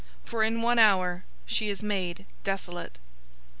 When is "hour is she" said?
0.79-1.75